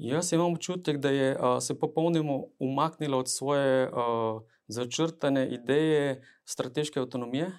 Jaz 0.00 0.32
imam 0.32 0.56
občutek, 0.56 0.96
da 0.96 1.10
je 1.10 1.36
uh, 1.36 1.60
se 1.60 1.76
popolnoma 1.78 2.40
umaknila 2.58 3.18
od 3.18 3.28
svoje 3.28 3.86
uh, 3.92 4.40
začrtane 4.66 5.44
ideje 5.54 6.22
strateške 6.44 7.00
avtonomije, 7.00 7.52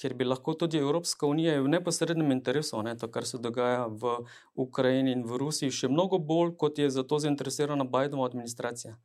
ker 0.00 0.14
bi 0.14 0.24
lahko 0.24 0.54
tudi 0.58 0.78
Evropska 0.78 1.26
unija 1.26 1.60
v 1.62 1.68
neposrednem 1.68 2.32
interesu, 2.32 2.82
ne, 2.82 2.96
to, 2.98 3.08
kar 3.08 3.26
se 3.26 3.38
dogaja 3.38 3.86
v 3.86 4.16
Ukrajini 4.54 5.12
in 5.12 5.24
v 5.28 5.38
Rusiji, 5.42 5.70
še 5.70 5.90
mnogo 5.92 6.18
bolj, 6.18 6.56
kot 6.58 6.78
je 6.78 6.90
za 6.90 7.04
to 7.04 7.18
zainteresirana 7.22 7.84
Bidenova 7.84 8.28
administracija. 8.30 8.96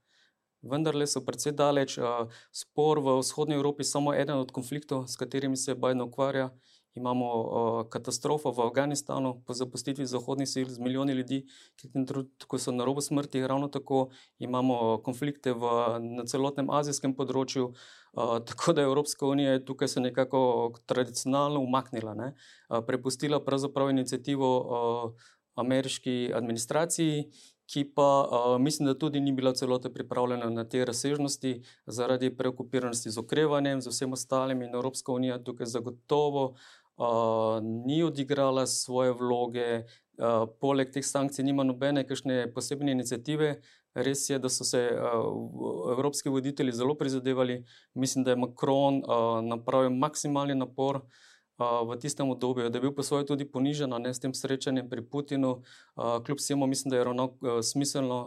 Vendar 0.62 0.96
le 0.96 1.06
so 1.08 1.22
precej 1.22 1.54
daleč. 1.54 1.98
Uh, 2.02 2.32
spor 2.52 3.00
v 3.00 3.20
vzhodnji 3.20 3.56
Evropi 3.56 3.86
je 3.86 3.92
samo 3.92 4.14
eden 4.14 4.42
od 4.42 4.52
konfliktov, 4.52 5.06
s 5.08 5.16
katerimi 5.16 5.58
se 5.58 5.76
Biden 5.76 6.02
ukvarja 6.02 6.50
imamo 6.98 7.28
uh, 7.38 7.80
katastrofo 7.90 8.52
v 8.52 8.66
Afganistanu, 8.66 9.36
po 9.46 9.54
zapustitvi 9.54 10.06
zahodnih 10.06 10.50
sil 10.54 10.68
z 10.74 10.82
milijoni 10.82 11.14
ljudi, 11.14 11.44
ki 11.78 12.60
so 12.60 12.74
na 12.74 12.86
robu 12.86 13.02
smrti, 13.02 13.46
ravno 13.48 13.70
tako 13.72 14.10
imamo 14.40 14.98
konflikte 15.06 15.54
v, 15.54 15.72
na 16.18 16.26
celotnem 16.26 16.70
azijskem 16.74 17.14
področju. 17.16 17.72
Uh, 18.18 18.38
tako 18.50 18.74
da 18.74 18.82
je 18.82 18.92
Evropska 18.92 19.28
unija 19.30 19.60
tukaj 19.66 19.88
se 19.94 20.02
nekako 20.02 20.42
tradicionalno 20.86 21.62
umaknila, 21.62 22.16
ne? 22.18 22.34
uh, 22.34 22.82
prepustila 22.88 23.44
pravzaprav 23.44 23.94
inicijativo 23.94 24.50
uh, 24.58 25.30
ameriški 25.56 26.34
administraciji. 26.34 27.30
Ki 27.68 27.84
pa 27.96 28.24
uh, 28.24 28.62
mislim, 28.64 28.88
da 28.88 28.94
tudi 28.96 29.20
ni 29.20 29.34
bila 29.36 29.52
celota 29.54 29.90
pripravljena 29.92 30.50
na 30.50 30.64
te 30.64 30.86
razsežnosti, 30.86 31.50
zaradi 31.86 32.30
preokupiranosti 32.38 33.12
z 33.12 33.20
okrevanjem, 33.20 33.82
z 33.82 33.92
vsem 33.92 34.14
ostalim, 34.16 34.62
in 34.62 34.76
Evropska 34.76 35.12
unija 35.12 35.42
tukaj 35.44 35.68
zagotovo 35.68 36.54
uh, 36.98 37.60
ni 37.62 38.04
odigrala 38.04 38.68
svoje 38.68 39.14
vloge, 39.14 39.86
uh, 40.18 40.46
poleg 40.62 40.92
teh 40.94 41.06
sankcij, 41.06 41.46
nima 41.46 41.64
nobene 41.64 42.06
posebne 42.54 42.92
inicijative. 42.92 43.62
Res 43.98 44.28
je, 44.30 44.38
da 44.40 44.50
so 44.50 44.64
se 44.64 44.84
uh, 44.94 45.94
evropski 45.94 46.30
voditelji 46.30 46.72
zelo 46.72 46.96
prizadevali. 46.96 47.64
Mislim, 47.94 48.24
da 48.24 48.32
je 48.32 48.44
Macron 48.44 49.02
uh, 49.02 49.42
napravil 49.42 49.90
maksimalni 49.90 50.56
napor. 50.56 51.02
V 51.58 51.96
tistem 51.98 52.30
obdobju, 52.30 52.70
da 52.70 52.78
je 52.78 52.82
bil 52.82 52.92
po 52.94 53.02
svoje 53.02 53.26
tudi 53.26 53.46
ponižen, 53.50 53.90
ne 53.90 54.12
s 54.14 54.22
tem 54.22 54.30
srečanjem 54.30 54.86
pri 54.90 55.02
Putinu, 55.02 55.64
kljub 55.98 56.38
vsemu, 56.38 56.68
mislim, 56.70 56.92
da 56.92 56.98
je 56.98 57.04
ravno 57.04 57.26
smiselno 57.66 58.20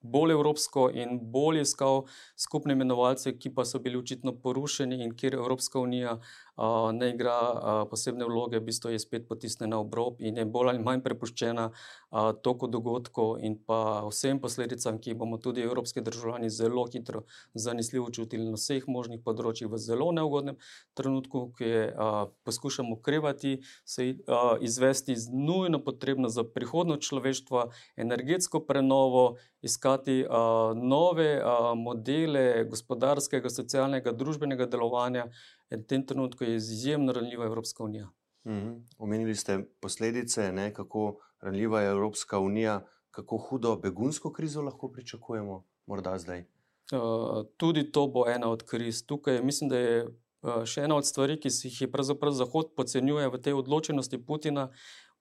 bolj 0.00 0.32
evropsko 0.32 0.88
in 0.94 1.18
bolj 1.32 1.62
iskal 1.62 2.04
skupne 2.36 2.72
imenovalce, 2.72 3.34
ki 3.38 3.50
pa 3.54 3.64
so 3.64 3.78
bili 3.82 3.98
očitno 3.98 4.32
porušeni 4.42 5.02
in 5.02 5.14
kjer 5.16 5.34
Evropska 5.34 5.80
unija 5.80 6.18
uh, 6.18 6.92
ne 6.94 7.10
igra 7.10 7.38
uh, 7.52 7.82
posebne 7.90 8.24
vloge, 8.24 8.58
v 8.58 8.68
bistvu 8.70 8.92
je 8.94 8.98
spet 9.02 9.26
potisnjena 9.28 9.76
v 9.76 9.86
obrob 9.86 10.22
in 10.22 10.38
je 10.38 10.44
bolj 10.44 10.72
ali 10.72 10.82
manj 10.84 11.02
prepuščena 11.02 11.68
uh, 11.70 12.30
toku 12.42 12.68
dogodkov 12.70 13.38
in 13.42 13.58
pa 13.66 14.04
vsem 14.06 14.40
posledicam, 14.40 15.00
ki 15.02 15.16
bomo 15.18 15.38
tudi 15.42 15.66
evropski 15.66 16.00
državljani 16.00 16.50
zelo 16.50 16.86
hitro, 16.92 17.24
zanesljivo 17.54 18.10
čutili 18.10 18.46
na 18.46 18.54
vseh 18.58 18.86
možnih 18.86 19.22
področjih 19.24 19.70
v 19.70 19.82
zelo 19.82 20.12
neugodnem 20.12 20.58
trenutku, 20.94 21.48
ki 21.58 21.64
je 21.64 21.84
uh, 21.90 22.30
poskušamo 22.46 23.00
ukrevati, 23.00 23.58
se 23.84 24.14
uh, 24.14 24.54
izvesti 24.60 25.16
nujno 25.34 25.82
potrebno 25.84 26.28
za 26.28 26.44
prihodnost 26.44 27.08
človeštva, 27.08 27.68
energetsko 27.98 28.62
prenovo, 28.66 29.36
iskati 29.62 29.87
uh, 29.94 30.76
nove 30.76 31.28
uh, 31.38 31.72
modele 31.76 32.64
gospodarskega, 32.70 33.50
socialnega, 33.50 34.12
družbenega 34.12 34.66
delovanja. 34.66 35.26
In 35.70 35.82
v 35.82 35.86
tem 35.86 36.04
trenutku 36.06 36.44
je 36.44 36.56
izjemno 36.56 37.12
ranljiva 37.12 37.46
Evropska 37.46 37.84
unija. 37.84 38.08
Mm 38.44 38.52
-hmm. 38.52 38.82
Omenili 38.98 39.34
ste 39.34 39.64
posledice, 39.80 40.52
ne, 40.52 40.74
kako 40.74 41.18
ranljiva 41.40 41.80
je 41.80 41.90
Evropska 41.90 42.38
unija, 42.38 42.86
kako 43.10 43.36
hudo 43.36 43.76
begunsko 43.76 44.32
krizo 44.32 44.62
lahko 44.62 44.88
pričakujemo, 44.88 45.64
morda 45.86 46.18
zdaj. 46.18 46.44
Uh, 46.92 47.46
tudi 47.56 47.92
to 47.92 48.06
bo 48.06 48.28
ena 48.28 48.50
od 48.50 48.62
kriz. 48.62 49.06
Tukaj 49.06 49.42
mislim, 49.42 49.70
da 49.70 49.78
je 49.78 50.06
uh, 50.06 50.64
še 50.64 50.80
ena 50.80 50.96
od 50.96 51.06
stvari, 51.06 51.40
ki 51.40 51.50
si 51.50 51.68
jih 51.68 51.88
pravzaprav 51.92 52.32
Zahod 52.32 52.72
podcenjuje 52.76 53.28
v 53.28 53.40
tej 53.40 53.52
odločenosti 53.52 54.18
Putina. 54.18 54.70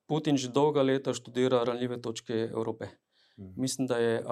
Putin 0.08 0.38
že 0.38 0.48
dolga 0.48 0.82
leta 0.82 1.14
študira 1.14 1.64
ranljive 1.64 2.02
točke 2.02 2.34
Evrope. 2.34 2.88
Mhm. 3.40 3.62
Mislim, 3.62 3.88
da 3.88 3.98
je 3.98 4.26
uh, 4.26 4.30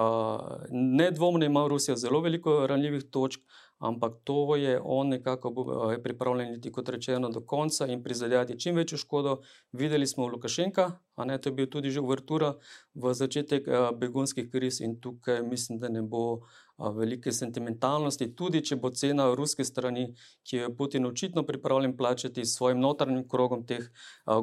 nedvomno 0.70 1.44
ima 1.44 1.66
Rusija 1.68 1.96
zelo 1.96 2.20
veliko 2.20 2.66
ranljivih 2.66 3.04
točk, 3.10 3.40
ampak 3.78 4.12
to 4.24 4.56
je 4.56 4.80
on 4.84 5.08
nekako 5.08 5.48
uh, 5.48 5.94
pripravljen 6.02 6.54
iti, 6.54 6.72
kot 6.72 6.88
rečeno, 6.88 7.28
do 7.28 7.40
konca 7.40 7.86
in 7.86 8.02
prizadeti 8.02 8.60
čim 8.60 8.76
večjo 8.76 8.98
škodo. 8.98 9.40
Videli 9.72 10.06
smo 10.06 10.26
Lukašenka, 10.26 10.92
a 11.14 11.24
ne 11.24 11.38
to 11.38 11.48
je 11.48 11.52
bil 11.52 11.66
tudi 11.66 11.90
že 11.90 12.00
uvertura 12.00 12.54
v 12.94 13.14
začetek 13.14 13.68
uh, 13.68 13.98
begunskih 13.98 14.50
kriz 14.50 14.80
in 14.80 15.00
tukaj 15.00 15.42
mislim, 15.42 15.78
da 15.78 15.88
ne 15.88 16.02
bo. 16.02 16.40
Velike 16.76 17.32
sentimentalnosti, 17.32 18.26
tudi 18.36 18.60
če 18.60 18.76
bo 18.76 18.90
cena 18.92 19.30
ruske 19.38 19.64
strani, 19.64 20.10
ki 20.44 20.58
jo 20.58 20.66
je 20.66 20.72
Putin 20.76 21.06
očitno 21.08 21.42
pripravljen 21.48 21.94
plačati 21.96 22.44
s 22.44 22.56
svojim 22.58 22.82
notranjim 22.84 23.22
krogom 23.28 23.62
teh, 23.66 23.86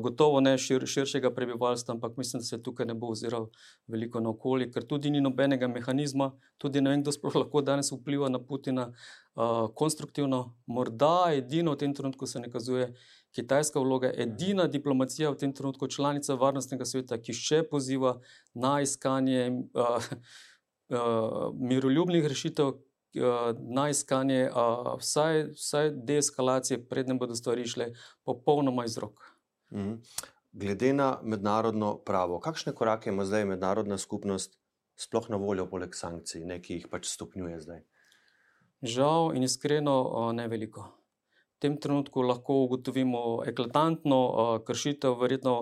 gotovo 0.01 0.39
ne 0.41 0.55
šir, 0.57 0.87
širšega 0.89 1.29
prebivalstva, 1.35 1.93
ampak 1.93 2.17
mislim, 2.17 2.41
da 2.41 2.47
se 2.47 2.61
tukaj 2.63 2.89
ne 2.89 2.95
bo 2.97 3.11
oziral 3.13 3.51
veliko 3.87 4.19
naokoli, 4.19 4.71
ker 4.73 4.87
tudi 4.89 5.11
ni 5.13 5.21
nobenega 5.21 5.69
mehanizma, 5.69 6.31
tudi 6.57 6.81
ne 6.81 6.95
vem, 6.95 7.03
kdo 7.05 7.13
sploh 7.13 7.37
lahko 7.43 7.61
danes 7.61 7.93
vpliva 7.93 8.31
na 8.33 8.41
Putina 8.41 8.89
konstruktivno. 9.75 10.55
Morda 10.65 11.33
edino 11.33 11.73
v 11.73 11.83
tem 11.83 11.93
trenutku 11.93 12.27
se 12.27 12.39
nakazuje. 12.39 12.93
Kitajska 13.33 13.79
vloga 13.81 14.07
je 14.07 14.23
edina 14.23 14.67
diplomacija 14.67 15.31
v 15.33 15.37
tem 15.37 15.53
trenutku, 15.53 15.87
članica 15.87 16.35
Varnostnega 16.37 16.85
sveta, 16.85 17.17
ki 17.17 17.33
še 17.33 17.63
poziva 17.69 18.19
na 18.53 18.75
iskanje 18.85 19.47
uh, 19.73 20.09
miroljubnih 21.59 22.27
rešitev, 22.27 22.67
uh, 22.67 22.75
na 23.75 23.89
iskanje 23.89 24.49
uh, 24.49 24.93
vsaj, 24.99 25.43
vsaj 25.53 25.91
deeskalacije, 26.07 26.85
predtem 26.89 27.19
bodo 27.19 27.35
stvari 27.35 27.67
šle 27.67 27.91
popolnoma 28.23 28.85
iz 28.85 28.97
rok. 28.97 29.33
-hmm. 29.71 29.97
Glede 30.51 30.93
na 30.93 31.19
mednarodno 31.23 31.97
pravo, 31.97 32.39
kakšne 32.39 32.73
korake 32.73 33.09
ima 33.09 33.25
zdaj 33.25 33.45
mednarodna 33.45 33.97
skupnost, 33.97 34.59
sploh 34.95 35.29
na 35.29 35.37
voljo, 35.37 35.65
poleg 35.69 35.95
sankcij, 35.95 36.45
ne, 36.45 36.61
ki 36.61 36.73
jih 36.73 36.87
pač 36.91 37.07
stopnjuje 37.09 37.59
zdaj? 37.59 37.81
Žal 38.81 39.35
in 39.35 39.43
iskreno, 39.43 40.31
ne 40.33 40.47
veliko 40.47 41.02
tem 41.63 41.77
trenutku 41.79 42.21
lahko 42.27 42.59
ugotovimo 42.65 43.23
eklatantno 43.47 44.19
uh, 44.27 44.53
kršitev, 44.67 45.15
verjetno 45.21 45.53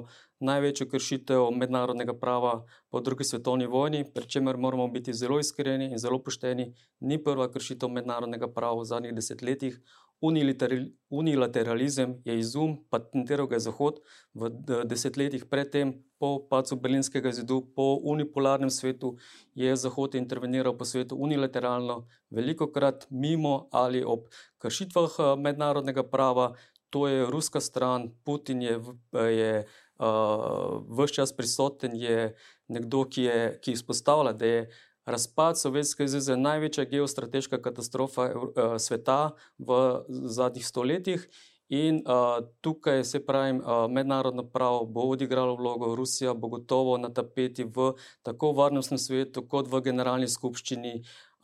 največjo 0.42 0.88
kršitev 0.90 1.44
mednarodnega 1.54 2.16
prava 2.18 2.54
po 2.90 3.02
drugi 3.06 3.28
svetovni 3.30 3.68
vojni, 3.70 4.02
pri 4.14 4.26
čemer 4.36 4.58
moramo 4.58 4.88
biti 4.88 5.14
zelo 5.14 5.38
iskreni 5.40 5.92
in 5.92 6.02
zelo 6.02 6.18
pošteni. 6.26 6.72
Ni 7.00 7.20
prva 7.24 7.52
kršitev 7.54 7.94
mednarodnega 7.94 8.50
prava 8.56 8.82
v 8.82 8.90
zadnjih 8.94 9.14
desetletjih, 9.20 9.78
Unilateralizem 10.22 12.22
je 12.26 12.40
izum, 12.40 12.78
patentiral 12.90 13.48
ga 13.48 13.58
je 13.58 13.66
Zahod 13.66 14.00
v 14.34 14.50
desetletjih 14.86 15.46
predtem, 15.50 15.98
po 16.22 16.38
pacu 16.50 16.78
Berlinskega 16.78 17.32
zidu, 17.34 17.64
po 17.76 17.98
unipolarnem 18.06 18.70
svetu 18.70 19.16
je 19.58 19.74
Zahod 19.76 20.16
interveniral 20.16 20.78
po 20.78 20.86
svetu 20.86 21.18
unilateralno, 21.18 22.06
veliko 22.30 22.68
krat 22.70 23.08
mimo 23.10 23.66
ali 23.72 24.04
ob 24.06 24.30
kršitvah 24.62 25.18
eh, 25.18 25.34
mednarodnega 25.42 26.04
prava. 26.04 26.54
To 26.92 27.08
je 27.08 27.26
ruska 27.26 27.62
stran, 27.64 28.12
Putin 28.24 28.62
je, 28.62 28.74
je 29.16 29.52
uh, 29.64 30.84
vse 30.92 31.14
čas 31.14 31.32
prisoten, 31.32 31.96
je 31.96 32.36
nekdo, 32.68 33.06
ki, 33.08 33.24
je, 33.24 33.60
ki 33.64 33.72
izpostavlja, 33.72 34.34
da 34.34 34.46
je 34.46 34.66
Razpad 35.06 35.60
Sovjetske 35.60 36.08
zveze 36.08 36.34
je 36.34 36.38
največja 36.38 36.86
geostrateška 36.86 37.62
katastrofa 37.62 38.30
uh, 38.30 38.76
sveta 38.78 39.32
v 39.58 39.80
zadnjih 40.08 40.68
stoletjih, 40.68 41.26
in 41.72 41.96
uh, 41.96 42.44
tukaj 42.62 43.04
se 43.04 43.26
pravi, 43.26 43.58
uh, 43.58 43.64
mednarodno 43.90 44.44
pravo 44.44 44.86
bo 44.86 45.02
odigralo 45.02 45.56
vlogo, 45.56 45.96
Rusija 45.96 46.34
bo 46.34 46.48
gotovo 46.48 46.98
na 46.98 47.10
tapeti 47.14 47.64
v 47.64 47.94
tako 48.22 48.52
varnostnem 48.52 49.00
svetu, 49.00 49.46
kot 49.48 49.72
v 49.72 49.80
generalni 49.82 50.28
skupščini, 50.28 50.94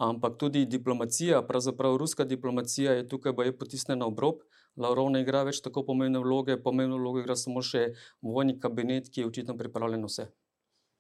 ampak 0.04 0.36
tudi 0.38 0.66
diplomacija, 0.66 1.42
pravzaprav 1.48 1.96
ruska 1.98 2.28
diplomacija 2.28 3.00
je 3.00 3.08
tukaj 3.08 3.34
je 3.46 3.58
potisnjena 3.58 4.06
v 4.06 4.12
obrob. 4.12 4.44
Lavrov 4.76 5.10
ne 5.10 5.24
igra 5.24 5.46
več 5.48 5.64
tako 5.64 5.86
pomembne 5.88 6.20
vloge, 6.20 6.60
pomembno 6.62 7.00
vlogo 7.00 7.24
igra 7.24 7.36
samo 7.36 7.64
še 7.64 7.94
vojni 8.22 8.60
kabinet, 8.60 9.08
ki 9.10 9.24
je 9.24 9.28
očitno 9.32 9.58
pripravljen 9.58 10.04
vse. 10.06 10.28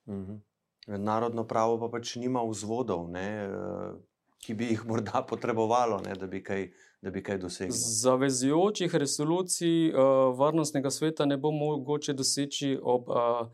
Mm 0.08 0.24
-hmm. 0.26 0.47
Mednarodno 0.88 1.44
pravo 1.48 1.79
pa 1.79 1.89
pač 1.98 2.15
nima 2.15 2.41
vzvodov, 2.48 3.10
ne, 3.12 3.27
eh, 3.44 3.96
ki 4.39 4.53
bi 4.53 4.72
jih 4.72 4.86
morda 4.88 5.22
potrebovalo, 5.27 6.00
ne, 6.06 6.13
da, 6.15 6.27
bi 6.27 6.39
kaj, 6.44 6.70
da 7.01 7.12
bi 7.12 7.24
kaj 7.24 7.41
dosegli. 7.44 7.75
Zavezujočih 7.75 8.96
resolucij 8.96 9.89
uh, 9.91 10.38
Varnostnega 10.39 10.91
sveta 10.94 11.25
ne 11.25 11.38
bo 11.38 11.51
mogoče 11.51 12.13
doseči 12.13 12.77
ob 12.79 13.10
uh, 13.10 13.50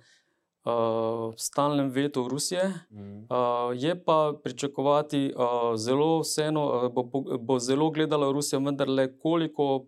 uh, 0.66 1.34
stalnem 1.38 1.90
vetu 1.90 2.28
Rusije. 2.28 2.74
Mm. 2.92 3.18
Uh, 3.18 3.28
je 3.74 4.04
pa 4.04 4.34
pričakovati 4.44 5.34
uh, 5.36 5.76
zelo, 5.80 6.20
vseeno, 6.20 6.66
uh, 6.66 6.92
bo, 6.94 7.24
bo 7.40 7.60
zelo 7.60 7.90
gledala 7.92 8.32
Rusija, 8.32 8.60
vendar 8.60 8.90
le 8.90 9.18
koliko 9.18 9.86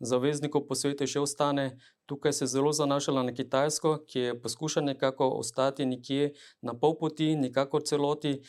zaveznikov 0.00 0.66
po 0.68 0.74
svetu 0.74 1.06
še 1.06 1.20
ostane 1.20 1.78
Tukaj 2.06 2.32
se 2.32 2.44
je 2.44 2.48
zelo 2.48 2.72
zanašala 2.72 3.22
na 3.22 3.32
Kitajsko, 3.32 3.98
ki 4.06 4.18
je 4.18 4.40
poskušala 4.40 4.86
nekako 4.86 5.28
ostati 5.28 5.86
nekje 5.86 6.32
na 6.62 6.74
pol 6.74 6.98
poti, 7.00 7.36
nekako 7.36 7.80
celoti, 7.80 8.40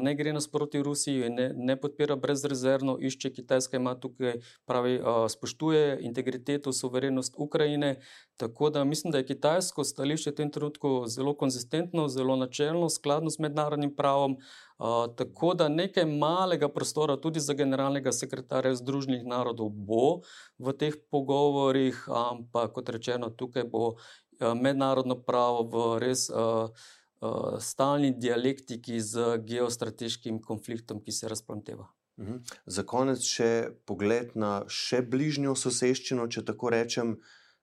ne 0.00 0.14
gre 0.14 0.32
nasproti 0.32 0.82
Rusiji, 0.82 1.30
ne, 1.30 1.52
ne 1.56 1.76
podpira 1.80 2.16
brezrezervno, 2.16 2.98
išče 3.00 3.32
Kitajska, 3.32 3.76
ima 3.76 3.94
tukaj 4.00 4.40
pravi, 4.64 5.00
spoštuje 5.28 5.98
integriteto, 6.00 6.72
soverenost 6.72 7.34
Ukrajine. 7.36 7.96
Tako 8.36 8.70
da 8.70 8.84
mislim, 8.84 9.10
da 9.10 9.18
je 9.18 9.26
kitajsko 9.26 9.84
stališče 9.84 10.30
v 10.30 10.34
tem 10.34 10.50
trenutku 10.50 11.04
zelo 11.06 11.34
konzistentno, 11.36 12.08
zelo 12.08 12.36
načelno, 12.36 12.88
skladno 12.88 13.30
s 13.30 13.38
mednarodnim 13.38 13.94
pravom. 13.96 14.36
Uh, 14.80 15.14
tako 15.16 15.52
da 15.54 15.68
nekaj 15.68 16.06
malega 16.08 16.68
prostora 16.72 17.16
tudi 17.20 17.40
za 17.40 17.52
generalnega 17.52 18.12
sekretarja 18.16 18.78
Združenih 18.80 19.26
narodov 19.28 19.68
bo 19.68 20.22
v 20.56 20.72
teh 20.72 20.96
pogovorih, 21.12 21.98
ampak 22.08 22.72
kot 22.72 22.88
rečeno, 22.88 23.28
tukaj 23.28 23.66
bo 23.68 23.82
uh, 23.92 24.54
mednarodno 24.56 25.18
pravo 25.20 25.66
v 25.68 25.98
res 26.00 26.30
uh, 26.32 26.72
uh, 26.72 27.58
stalni 27.60 28.14
dialektiki 28.16 28.96
z 29.04 29.36
geostrateškim 29.44 30.40
konfliktom, 30.40 31.04
ki 31.04 31.12
se 31.12 31.28
razplanteva. 31.28 31.84
Mhm. 32.16 32.40
Za 32.64 32.82
konec 32.88 33.20
še 33.20 33.52
pogled 33.84 34.32
na 34.32 34.62
še 34.64 35.02
bližnjo 35.04 35.52
soseščino, 35.60 36.24
če 36.32 36.44
tako 36.48 36.72
rečem. 36.72 37.18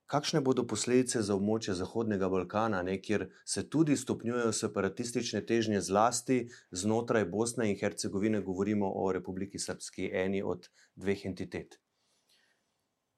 Kakšne 0.08 0.40
bodo 0.40 0.64
posledice 0.64 1.20
za 1.20 1.36
območje 1.36 1.74
Zahodnega 1.76 2.30
Balkana, 2.32 2.80
ne, 2.88 2.94
kjer 3.04 3.26
se 3.44 3.66
tudi 3.70 3.98
stopnjujejo 4.00 4.54
separatistične 4.56 5.42
težnje, 5.46 5.82
zlasti 5.84 6.38
znotraj 6.72 7.26
Bosne 7.34 7.68
in 7.72 7.76
Hercegovine, 7.76 8.40
govorimo 8.42 8.88
o 8.88 9.12
Republiki 9.12 9.60
Srpski, 9.60 10.08
eni 10.14 10.40
od 10.44 10.70
dveh 10.96 11.26
entitet? 11.28 11.76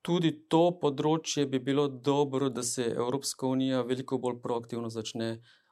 Tudi 0.01 0.31
to 0.49 0.63
področje 0.81 1.45
bi 1.45 1.59
bilo 1.59 1.85
dobro, 1.87 2.49
da 2.49 2.63
se 2.63 2.87
Evropska 2.95 3.45
unija 3.45 3.83
veliko 3.85 4.17
bolj 4.17 4.39
proaktivno 4.41 4.89
začne 4.89 5.29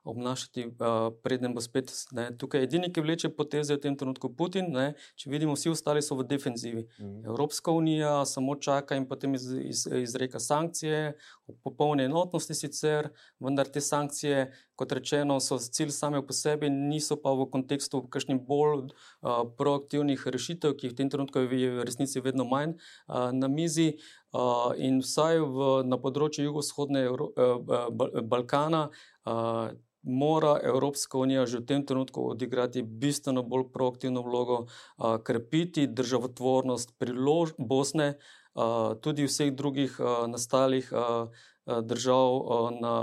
obnašati, 0.08 0.66
uh, 0.68 1.10
preden 1.24 1.54
bo 1.54 1.62
spet 1.62 1.92
ne, 2.16 2.30
tukaj. 2.40 2.64
Edini, 2.64 2.90
ki 2.94 3.04
vleče 3.04 3.32
poteze 3.36 3.76
v 3.76 3.82
tem 3.84 3.98
trenutku, 4.00 4.32
je 4.32 4.38
Putin. 4.40 4.72
Ne, 4.74 4.88
če 5.20 5.32
vidimo, 5.32 5.56
vsi 5.58 5.74
ostali 5.74 6.04
so 6.06 6.18
v 6.20 6.26
defenzivi. 6.30 6.86
Mm. 7.00 7.26
Evropska 7.28 7.72
unija 7.76 8.14
samo 8.26 8.56
čaka 8.56 8.98
in 9.00 9.08
potem 9.10 9.36
iz, 9.36 9.50
iz, 9.52 9.86
izreka 10.04 10.40
sankcije, 10.40 11.14
v 11.48 11.56
popolni 11.64 12.04
enotnosti 12.08 12.56
sicer, 12.56 13.10
vendar 13.40 13.70
te 13.72 13.82
sankcije, 13.82 14.48
kot 14.76 14.92
rečeno, 14.92 15.40
so 15.40 15.58
cilj 15.58 15.94
same 15.96 16.22
po 16.26 16.36
sebi, 16.36 16.70
niso 16.70 17.18
pa 17.22 17.32
v 17.32 17.48
kontekstu 17.54 18.04
kakšnih 18.12 18.42
bolj 18.48 18.92
uh, 18.92 19.44
proaktivnih 19.58 20.28
rešitev, 20.28 20.76
ki 20.76 20.90
jih 20.90 20.96
v 20.96 21.00
tem 21.02 21.10
trenutku 21.14 21.48
je 21.48 21.72
v 21.80 21.88
resnici 21.88 22.24
vedno 22.24 22.46
manj 22.46 22.76
uh, 22.76 23.32
na 23.32 23.48
mizi. 23.48 23.96
Uh, 24.36 24.76
in 24.76 25.00
vsaj 25.00 25.40
v, 25.40 25.68
na 25.88 25.98
področju 25.98 26.50
jugovzhodne 26.50 27.08
Evro, 27.08 27.32
uh, 27.32 28.22
Balkana, 28.28 28.90
uh, 29.24 29.72
mora 30.08 30.60
Evropska 30.64 31.18
unija 31.18 31.46
že 31.46 31.60
v 31.60 31.66
tem 31.66 31.86
trenutku 31.86 32.32
odigrati 32.32 32.82
bistveno 32.82 33.44
bolj 33.44 33.68
proaktivno 33.74 34.22
vlogo, 34.22 34.66
a, 34.98 35.18
krepiti 35.24 35.88
državotvornost 35.88 36.96
prilož 36.98 37.54
Bosne, 37.58 38.16
tudi 39.02 39.28
vseh 39.28 39.52
drugih 39.54 40.00
nastalih 40.28 40.90
držav 41.66 42.42
na, 42.82 42.96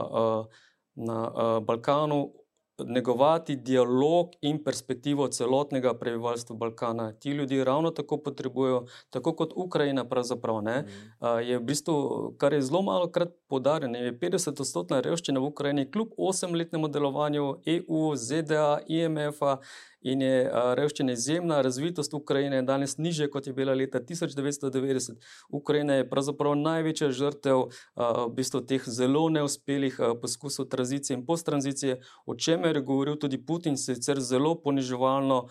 na 0.95 1.19
Balkanu, 1.61 2.33
negovati 2.79 3.57
dialog 3.57 4.31
in 4.41 4.65
perspektivo 4.65 5.29
celotnega 5.29 5.95
prebivalstva 5.95 6.57
Balkana. 6.57 7.13
Ti 7.13 7.31
ljudje 7.31 7.65
ravno 7.65 7.91
tako 7.91 8.17
potrebujejo, 8.17 8.87
tako 9.11 9.33
kot 9.33 9.53
Ukrajina, 9.57 10.05
pravzaprav. 10.05 10.63
Ne, 10.63 10.83
mm. 10.83 11.41
Je 11.43 11.59
v 11.59 11.63
bistvu, 11.63 12.35
kar 12.39 12.53
je 12.53 12.63
zelo 12.63 12.83
malo 12.83 13.11
krat 13.11 13.29
podarjeno, 13.49 13.99
je 13.99 14.19
50-odstotna 14.19 15.01
revščina 15.01 15.41
v 15.41 15.45
Ukrajini, 15.45 15.91
kljub 15.91 16.09
osemletnemu 16.19 16.89
delovanju 16.89 17.57
EU, 17.67 18.17
ZDA, 18.17 18.79
IMF-a 18.87 19.57
in 20.05 20.23
je 20.23 20.51
revščina 20.79 21.17
izjemna. 21.17 21.63
Razvitost 21.65 22.15
Ukrajine 22.15 22.61
je 22.61 22.63
danes 22.69 22.97
nižja, 23.01 23.31
kot 23.33 23.47
je 23.49 23.53
bila 23.57 23.75
leta 23.75 24.01
1990. 24.01 25.17
Ukrajina 25.49 25.99
je 25.99 26.09
pravzaprav 26.11 26.55
največja 26.61 27.11
žrtev 27.11 27.67
v 27.97 28.31
bistvu 28.37 28.61
teh 28.69 28.85
zelo 28.87 29.27
neuspelih 29.33 30.01
poskusov 30.23 30.69
tranzicije 30.69 31.17
in 31.17 31.27
posttranzicije, 31.27 32.01
o 32.27 32.37
čemer 32.37 32.77
je 32.77 32.83
govoril 32.83 33.17
tudi 33.17 33.41
Putin, 33.41 33.81
sicer 33.81 34.21
zelo 34.21 34.55
poniževalno. 34.61 35.47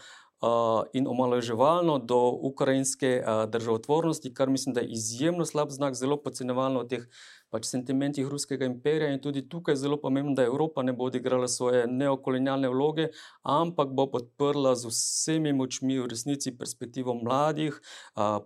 In 0.94 1.06
omalovaževalno 1.08 1.94
do 2.04 2.18
ukrajinske 2.44 3.24
državotvornosti, 3.48 4.34
kar 4.34 4.50
mislim, 4.50 4.76
da 4.76 4.82
je 4.82 4.90
izjemno 4.92 5.46
slab 5.46 5.70
znak, 5.72 5.96
zelo 5.96 6.18
podcenevalno 6.20 6.82
od 6.84 6.90
teh 6.90 7.06
pač 7.54 7.68
sentimentih 7.70 8.26
ruskega 8.28 8.66
imperija 8.66 9.12
in 9.14 9.22
tudi 9.22 9.44
tukaj 9.50 9.76
je 9.76 9.84
zelo 9.84 10.00
pomembno, 10.02 10.34
da 10.34 10.48
Evropa 10.48 10.82
ne 10.84 10.96
bo 10.98 11.06
odigrala 11.12 11.48
svoje 11.48 11.86
neokolonialne 11.88 12.72
vloge, 12.74 13.12
ampak 13.46 13.94
bo 13.94 14.08
podprla 14.10 14.74
z 14.76 14.90
vsemi 14.90 15.54
močmi 15.54 16.00
v 16.00 16.08
resnici 16.10 16.56
perspektivo 16.58 17.14
mladih, 17.20 17.78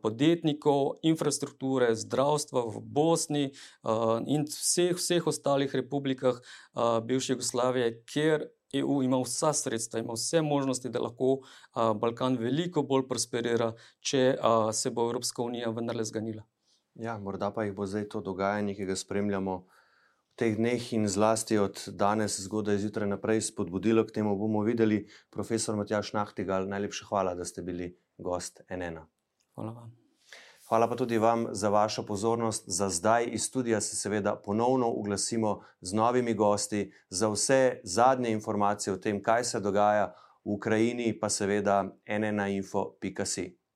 podjetnikov, 0.03 0.99
infrastrukture, 1.07 1.93
zdravstva 1.95 2.65
v 2.67 2.83
Bosni 2.83 3.45
in 4.27 4.43
vseh, 4.51 4.97
vseh 4.99 5.31
ostalih 5.31 5.71
republikah 5.71 6.43
bivše 7.07 7.37
Jugoslavije, 7.37 8.03
kjer 8.11 8.49
EU 8.73 8.99
ima 9.03 9.21
vsa 9.23 9.53
sredstva, 9.53 10.01
ima 10.03 10.13
vse 10.13 10.41
možnosti, 10.41 10.89
da 10.91 10.99
lahko 10.99 11.37
Balkan 11.73 12.35
veliko 12.37 12.83
bolj 12.83 13.07
prosperira, 13.07 13.71
če 14.03 14.35
se 14.73 14.91
bo 14.91 15.07
Evropska 15.07 15.41
unija 15.47 15.71
vendarle 15.71 16.03
zganila. 16.03 16.43
Ja, 16.99 17.19
morda 17.19 17.51
pa 17.53 17.63
jih 17.63 17.75
bo 17.77 17.85
zdaj 17.85 18.07
to 18.09 18.21
dogajanje, 18.25 18.73
ki 18.73 18.85
ga 18.89 18.95
spremljamo 18.97 19.57
v 19.57 20.37
teh 20.37 20.55
dneh 20.57 20.81
in 20.97 21.05
zlasti 21.07 21.59
od 21.61 21.83
danes, 21.93 22.39
zgodaj 22.41 22.79
zjutraj 22.81 23.09
naprej, 23.11 23.41
spodbudilo 23.51 24.01
k 24.05 24.15
temu. 24.15 24.33
Bomo 24.37 24.63
videli, 24.65 25.03
profesor 25.29 25.77
Matjaš 25.77 26.15
Nahtigal, 26.17 26.65
najlepša 26.65 27.05
hvala, 27.09 27.35
da 27.37 27.45
ste 27.45 27.61
bili 27.61 27.91
gost 28.17 28.63
NN. 28.69 28.97
Hvala 29.53 29.71
vam. 29.71 29.93
Hvala 30.67 30.89
pa 30.89 30.95
tudi 30.95 31.17
vam 31.17 31.45
za 31.51 31.69
vašo 31.69 32.03
pozornost. 32.05 32.63
Za 32.67 32.89
zdaj 32.89 33.29
iz 33.31 33.45
studia 33.45 33.81
se 33.81 33.95
seveda 33.95 34.35
ponovno 34.35 34.89
oglasimo 34.89 35.61
z 35.81 35.93
novimi 35.93 36.33
gosti. 36.33 36.91
Za 37.09 37.29
vse 37.29 37.79
zadnje 37.83 38.31
informacije 38.31 38.93
o 38.93 38.97
tem, 38.97 39.21
kaj 39.23 39.43
se 39.43 39.59
dogaja 39.59 40.15
v 40.43 40.57
Ukrajini, 40.57 41.13
pa 41.19 41.29
seveda 41.29 41.83
nnainfo.com. 42.09 43.66